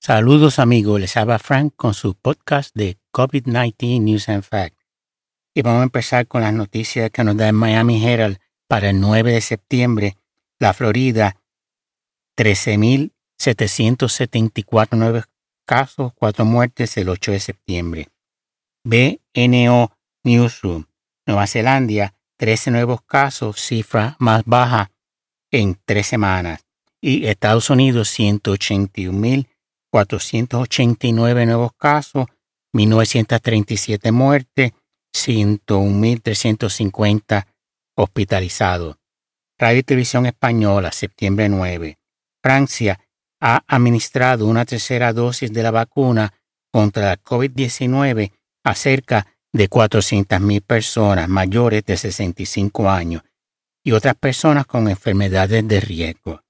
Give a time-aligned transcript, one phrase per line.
[0.00, 4.86] Saludos amigos, les habla Frank con su podcast de COVID-19 News and Facts.
[5.52, 8.38] Y vamos a empezar con las noticias que nos da el Miami Herald
[8.68, 10.16] para el 9 de septiembre.
[10.60, 11.36] La Florida,
[12.36, 15.24] 13.774 nuevos
[15.66, 18.06] casos, 4 muertes el 8 de septiembre.
[18.84, 19.90] BNO
[20.22, 20.84] Newsroom,
[21.26, 24.92] Nueva Zelanda, 13 nuevos casos, cifra más baja
[25.50, 26.64] en tres semanas.
[27.00, 28.16] Y Estados Unidos,
[29.92, 32.26] 181.489 nuevos casos,
[32.74, 34.72] 1.937 muertes,
[35.14, 37.46] 101.350
[37.96, 38.96] hospitalizados.
[39.58, 41.98] Radio y Televisión Española, septiembre 9.
[42.42, 43.00] Francia
[43.40, 46.32] ha administrado una tercera dosis de la vacuna
[46.70, 48.32] contra la COVID-19
[48.64, 53.22] a cerca de 400.000 personas mayores de 65 años
[53.82, 56.42] y otras personas con enfermedades de riesgo.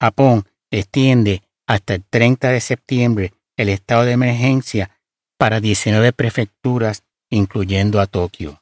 [0.00, 4.90] Japón extiende hasta el 30 de septiembre el estado de emergencia
[5.38, 8.60] para 19 prefecturas, incluyendo a Tokio.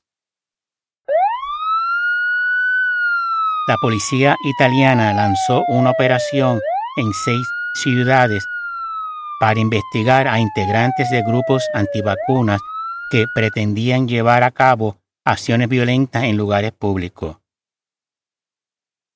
[3.68, 6.60] La policía italiana lanzó una operación
[6.96, 8.44] en seis ciudades
[9.38, 12.60] para investigar a integrantes de grupos antivacunas
[13.10, 17.36] que pretendían llevar a cabo acciones violentas en lugares públicos.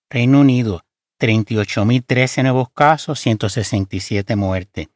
[0.09, 0.83] Reino Unido,
[1.19, 4.89] 38.013 nuevos casos, 167 muertes.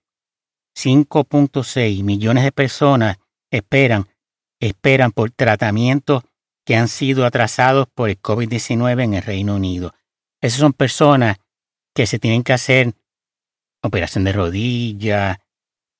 [0.76, 3.18] 5.6 millones de personas
[3.50, 4.06] esperan,
[4.60, 6.22] esperan por tratamientos
[6.64, 9.94] que han sido atrasados por el COVID-19 en el Reino Unido.
[10.40, 11.38] Esas son personas
[11.94, 12.94] que se tienen que hacer
[13.82, 15.40] operación de rodilla,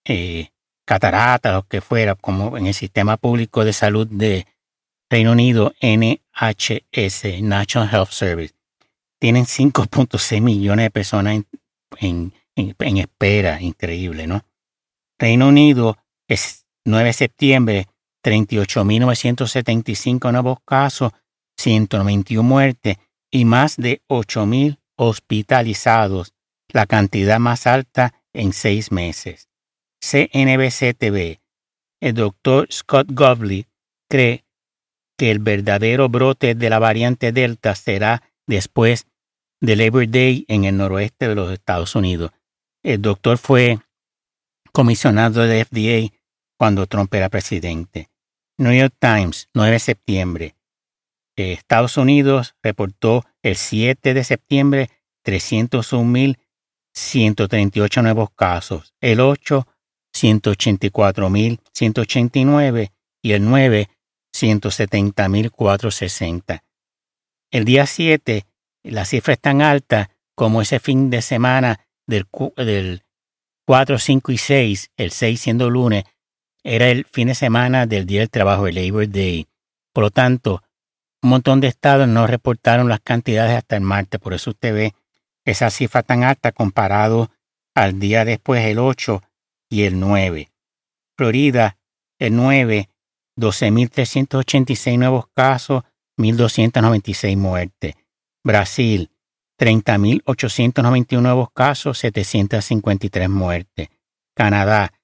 [0.05, 0.51] eh,
[0.87, 4.47] catarata, lo que fuera, como en el sistema público de salud de
[5.11, 8.55] Reino Unido, NHS, National Health Service.
[9.21, 11.43] Tienen 5.6 millones de personas
[11.99, 14.47] en, en, espera, increíble, ¿no?
[15.19, 17.87] Reino Unido es 9 de septiembre,
[18.25, 21.13] 38.975 nuevos casos,
[21.59, 22.97] 191 muertes
[23.31, 26.33] y más de 8.000 hospitalizados,
[26.69, 29.51] la cantidad más alta en seis meses.
[30.01, 31.43] CNBC TV,
[32.01, 33.67] el doctor Scott Govley
[34.09, 34.47] cree
[35.19, 39.07] que el verdadero brote de la variante Delta será después
[39.61, 42.31] de Labor Day en el noroeste de los Estados Unidos.
[42.83, 43.79] El doctor fue
[44.73, 46.13] comisionado de FDA
[46.59, 48.09] cuando Trump era presidente.
[48.59, 50.57] New York Times, 9 de septiembre.
[51.37, 54.91] Estados Unidos reportó el 7 de septiembre
[55.25, 58.93] 301.138 nuevos casos.
[59.01, 59.67] El 8
[60.13, 62.93] 184.189
[63.23, 63.89] y el 9,
[64.35, 66.63] 170.460.
[67.51, 68.45] El día 7,
[68.83, 72.27] la cifra es tan alta como ese fin de semana del,
[72.57, 73.03] del
[73.67, 76.05] 4, 5 y 6, el 6 siendo lunes,
[76.63, 79.47] era el fin de semana del Día del Trabajo, el Labor Day.
[79.93, 80.63] Por lo tanto,
[81.23, 84.95] un montón de estados no reportaron las cantidades hasta el martes, por eso usted ve
[85.45, 87.31] esa cifra tan alta comparado
[87.75, 89.23] al día después, el 8,
[89.71, 90.51] y el 9.
[91.17, 91.79] Florida,
[92.19, 92.89] el 9,
[93.37, 95.85] 12.386 nuevos casos,
[96.19, 97.95] 1.296 muertes.
[98.43, 99.11] Brasil,
[99.59, 103.91] 30.891 nuevos casos, 753 muertes.
[104.35, 104.95] Canadá,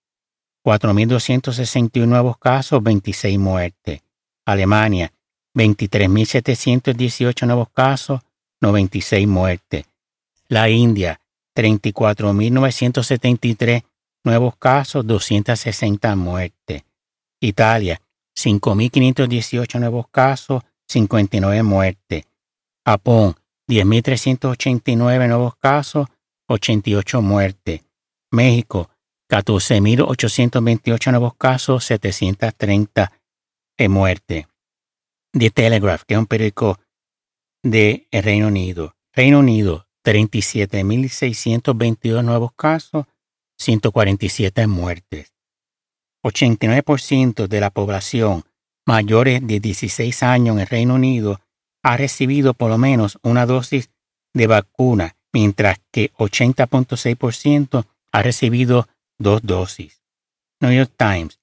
[0.64, 4.00] 4.261 nuevos casos, 26 muertes.
[4.47, 5.12] Alemania,
[5.54, 8.22] 23.718 nuevos casos,
[8.60, 9.84] 96 muertes.
[10.48, 11.20] La India,
[11.54, 13.84] 34.973
[14.24, 16.84] nuevos casos, 260 muertes.
[17.41, 18.00] Italia,
[18.34, 22.24] 5.518 nuevos casos, 59 muertes.
[22.86, 23.34] Japón,
[23.69, 26.06] 10.389 nuevos casos,
[26.48, 27.82] 88 muertes.
[28.30, 28.88] México,
[29.28, 33.10] 14.828 nuevos casos, 730
[33.88, 34.47] muertes.
[35.32, 36.78] The Telegraph, que es un periódico
[37.64, 38.94] de Reino Unido.
[39.12, 43.06] Reino Unido, 37.622 nuevos casos,
[43.59, 45.34] 147 muertes.
[46.22, 48.44] 89% de la población
[48.86, 51.41] mayores de 16 años en el Reino Unido
[51.86, 53.91] ha recibido por lo menos una dosis
[54.34, 58.88] de vacuna, mientras que 80.6% ha recibido
[59.18, 60.03] dos dosis.
[60.60, 61.38] New York Times.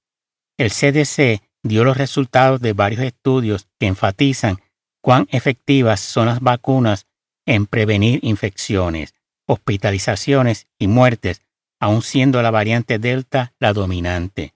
[0.58, 4.58] El CDC dio los resultados de varios estudios que enfatizan
[5.00, 7.06] cuán efectivas son las vacunas
[7.46, 9.14] en prevenir infecciones,
[9.46, 11.40] hospitalizaciones y muertes
[11.80, 14.54] aun siendo la variante Delta la dominante.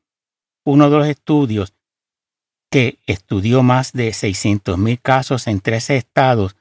[0.66, 1.72] Uno de los estudios
[2.70, 6.56] que estudió más de 600.000 casos en 13 estados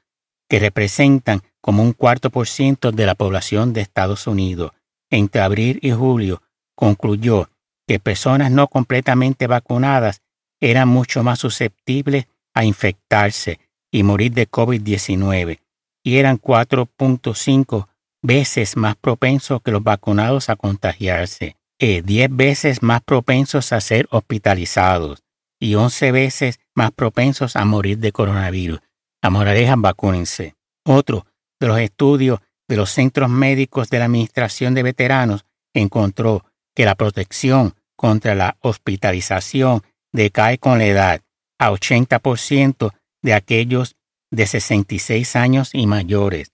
[0.48, 4.72] que representan como un cuarto por ciento de la población de Estados Unidos,
[5.10, 6.42] entre abril y julio
[6.74, 7.50] concluyó
[7.86, 10.22] que personas no completamente vacunadas
[10.60, 15.60] eran mucho más susceptibles a infectarse y morir de COVID-19
[16.02, 17.88] y eran 4.5
[18.22, 24.08] veces más propensos que los vacunados a contagiarse, y 10 veces más propensos a ser
[24.10, 25.22] hospitalizados
[25.60, 28.80] y 11 veces más propensos a morir de coronavirus.
[29.22, 30.54] A moraleja, vacúnense.
[30.84, 31.26] Otro
[31.60, 36.44] de los estudios de los centros médicos de la Administración de Veteranos encontró
[36.74, 39.82] que la protección contra la hospitalización
[40.12, 41.22] decae con la edad
[41.58, 43.96] a 80% de aquellos
[44.30, 46.52] de 66 años y mayores,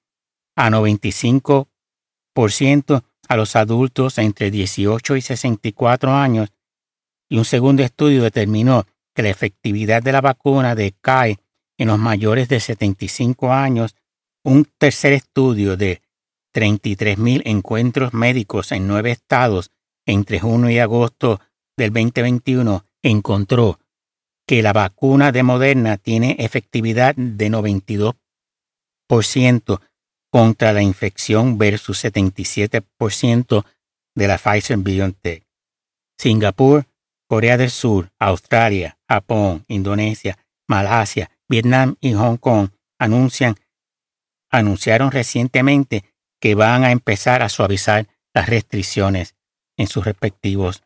[0.57, 6.53] a 95% a los adultos entre 18 y 64 años,
[7.29, 11.39] y un segundo estudio determinó que la efectividad de la vacuna decae
[11.79, 13.95] en los mayores de 75 años.
[14.45, 16.03] Un tercer estudio de
[16.55, 19.71] 33.000 encuentros médicos en nueve estados
[20.07, 21.41] entre junio y agosto
[21.77, 23.81] del 2021 encontró
[24.47, 29.81] que la vacuna de Moderna tiene efectividad de 92%
[30.31, 33.65] contra la infección versus 77%
[34.15, 35.45] de la Pfizer BioNTech.
[36.19, 36.87] Singapur,
[37.35, 40.39] Corea del Sur, Australia, Japón, Indonesia,
[40.69, 43.57] Malasia, Vietnam y Hong Kong anuncian,
[44.53, 46.05] anunciaron recientemente
[46.39, 49.35] que van a empezar a suavizar las restricciones
[49.77, 50.85] en sus respectivos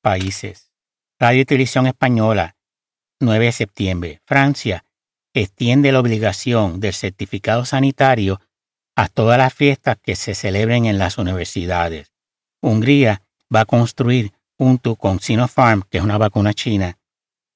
[0.00, 0.72] países.
[1.18, 2.56] Radio y Televisión Española
[3.20, 4.22] 9 de septiembre.
[4.24, 4.86] Francia
[5.34, 8.40] extiende la obligación del certificado sanitario
[8.96, 12.14] a todas las fiestas que se celebren en las universidades.
[12.62, 13.20] Hungría
[13.54, 16.98] va a construir, junto con Sinopharm, que es una vacuna china,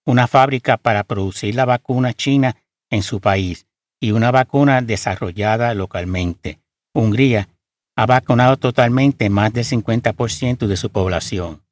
[0.07, 2.57] una fábrica para producir la vacuna china
[2.89, 3.67] en su país
[4.01, 6.61] y una vacuna desarrollada localmente.
[6.95, 7.51] Hungría
[7.95, 11.63] ha vacunado totalmente más del 50% de su población.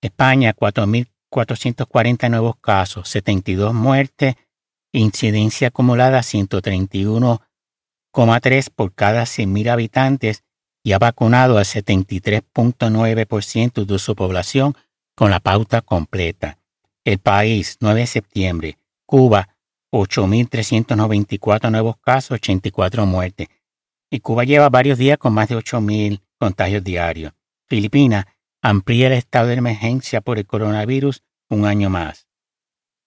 [0.00, 4.36] España, 4.000 440 nuevos casos, 72 muertes,
[4.92, 10.44] incidencia acumulada 131,3 por cada 100.000 habitantes
[10.86, 14.76] y ha vacunado al 73.9% de su población
[15.16, 16.60] con la pauta completa.
[17.04, 18.78] El país, 9 de septiembre.
[19.04, 19.48] Cuba,
[19.90, 23.48] 8.394 nuevos casos, 84 muertes.
[24.10, 27.32] Y Cuba lleva varios días con más de 8.000 contagios diarios.
[27.66, 28.26] Filipinas,
[28.62, 32.28] amplía el estado de emergencia por el coronavirus un año más.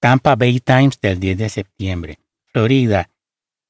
[0.02, 2.20] Tampa Bay Times del 10 de septiembre.
[2.44, 3.10] Florida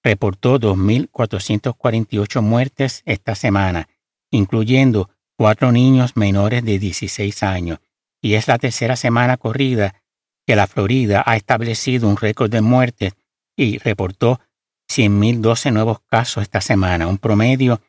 [0.03, 3.87] reportó 2.448 muertes esta semana,
[4.31, 7.79] incluyendo cuatro niños menores de 16 años,
[8.21, 10.01] y es la tercera semana corrida
[10.45, 13.13] que la Florida ha establecido un récord de muertes
[13.55, 14.41] y reportó
[14.89, 17.81] 100.012 nuevos casos esta semana, un promedio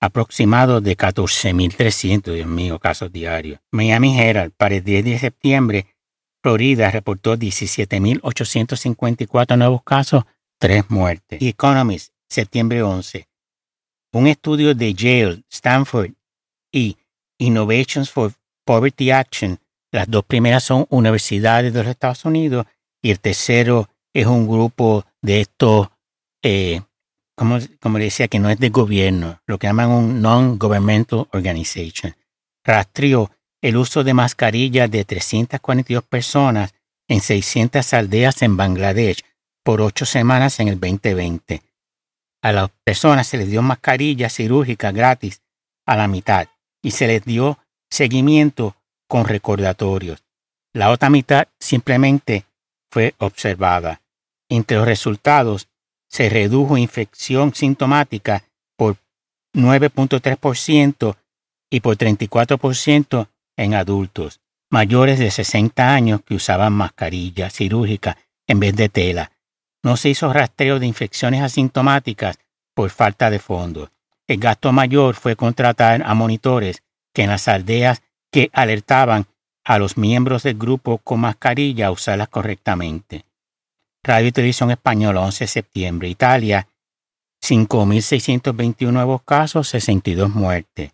[0.00, 3.60] aproximado de 14.300, Dios casos diarios.
[3.70, 5.86] Miami Herald para el 10 de septiembre,
[6.42, 10.24] Florida reportó 17.854 nuevos casos,
[10.58, 11.42] 3 muertes.
[11.42, 13.28] Economist, septiembre 11.
[14.16, 16.12] Un estudio de Yale, Stanford
[16.72, 16.96] y
[17.36, 18.32] Innovations for
[18.64, 19.58] Poverty Action,
[19.92, 22.64] las dos primeras son universidades de los Estados Unidos
[23.02, 25.88] y el tercero es un grupo de estos
[26.42, 26.80] eh,
[27.34, 32.16] como, como decía, que no es de gobierno, lo que llaman un non-governmental organization.
[32.64, 33.30] Rastreó
[33.60, 36.72] el uso de mascarillas de 342 personas
[37.06, 39.22] en 600 aldeas en Bangladesh
[39.62, 41.65] por ocho semanas en el 2020.
[42.42, 45.42] A las personas se les dio mascarillas cirúrgicas gratis
[45.86, 46.48] a la mitad
[46.82, 47.58] y se les dio
[47.90, 48.76] seguimiento
[49.08, 50.24] con recordatorios.
[50.72, 52.44] La otra mitad simplemente
[52.90, 54.02] fue observada.
[54.48, 55.68] Entre los resultados
[56.08, 58.44] se redujo infección sintomática
[58.76, 58.96] por
[59.54, 61.16] 9.3%
[61.70, 64.40] y por 34% en adultos
[64.70, 69.32] mayores de 60 años que usaban mascarilla cirúrgica en vez de tela.
[69.86, 72.40] No se hizo rastreo de infecciones asintomáticas
[72.74, 73.88] por falta de fondos.
[74.26, 76.82] El gasto mayor fue contratar a monitores
[77.14, 78.02] que en las aldeas
[78.32, 79.26] que alertaban
[79.62, 83.26] a los miembros del grupo con mascarilla a usarlas correctamente.
[84.02, 86.08] Radio y Televisión Española, 11 de septiembre.
[86.08, 86.66] Italia,
[87.40, 90.90] 5.621 nuevos casos, 62 muertes.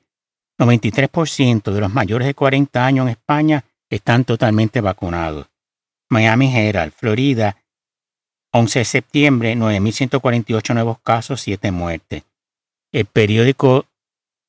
[0.58, 5.46] 93% de los mayores de 40 años en España están totalmente vacunados.
[6.10, 7.56] Miami Herald, Florida,
[8.54, 12.24] 11 de septiembre, 9.148 nuevos casos, 7 muertes.
[12.92, 13.86] El periódico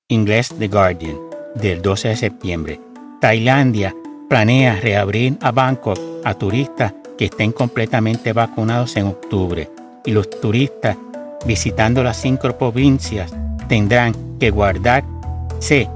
[0.09, 1.17] inglés The Guardian,
[1.55, 2.81] del 12 de septiembre.
[3.21, 3.95] Tailandia
[4.27, 9.69] planea reabrir a Bangkok a turistas que estén completamente vacunados en octubre
[10.05, 10.97] y los turistas
[11.45, 13.33] visitando las cinco provincias
[13.69, 15.05] tendrán que guardar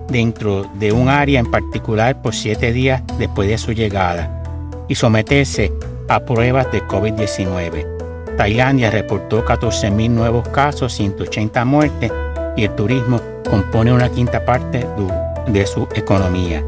[0.08, 5.74] dentro de un área en particular por siete días después de su llegada y someterse
[6.08, 7.97] a pruebas de COVID-19.
[8.38, 12.12] Tailandia reportó 14.000 nuevos casos, 180 muertes
[12.56, 14.86] y el turismo compone una quinta parte
[15.48, 16.64] de su economía.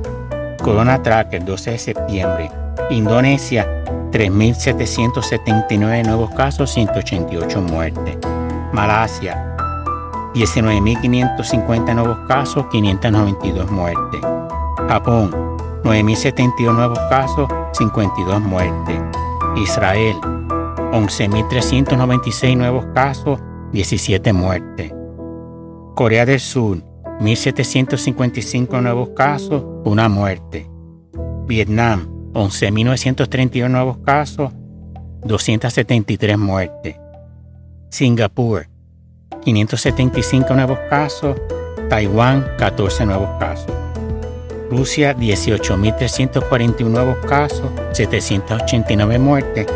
[0.63, 2.51] Corona Tracker, 12 de septiembre.
[2.89, 3.67] Indonesia,
[4.11, 8.17] 3.779 nuevos casos, 188 muertes.
[8.73, 9.55] Malasia,
[10.33, 14.21] 19.550 nuevos casos, 592 muertes.
[14.87, 15.31] Japón,
[15.83, 18.99] 9.072 nuevos casos, 52 muertes.
[19.55, 20.15] Israel,
[20.91, 23.39] 11.396 nuevos casos,
[23.71, 24.91] 17 muertes.
[25.95, 26.83] Corea del Sur,
[27.19, 30.69] 1.755 nuevos casos, una muerte.
[31.45, 34.51] Vietnam, 11.931 nuevos casos,
[35.25, 36.95] 273 muertes.
[37.89, 38.67] Singapur,
[39.43, 41.37] 575 nuevos casos.
[41.89, 43.73] Taiwán, 14 nuevos casos.
[44.69, 49.67] Rusia, 18.341 nuevos casos, 789 muertes.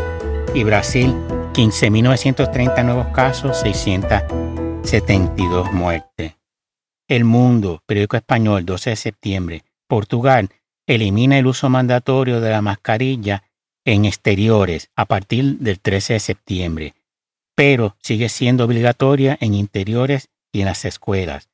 [0.54, 1.12] Y Brasil,
[1.52, 6.36] 15.930 nuevos casos, 672 muertes.
[7.08, 9.64] El Mundo, periódico español, 12 de septiembre.
[9.88, 10.50] Portugal
[10.86, 13.42] elimina el uso mandatorio de la mascarilla
[13.84, 16.94] en exteriores a partir del 13 de septiembre,
[17.56, 21.48] pero sigue siendo obligatoria en interiores y en las escuelas.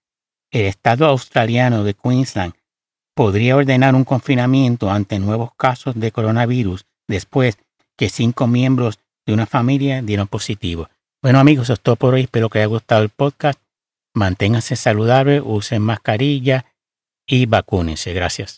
[0.51, 2.53] El Estado australiano de Queensland
[3.15, 7.57] podría ordenar un confinamiento ante nuevos casos de coronavirus después
[8.01, 10.89] que cinco miembros de una familia dieron positivo.
[11.23, 12.23] Bueno amigos, eso es todo por hoy.
[12.23, 13.61] Espero que haya gustado el podcast
[14.15, 16.65] manténganse saludables, usen mascarilla
[17.27, 18.15] y vacúnense.
[18.15, 18.49] Gracias.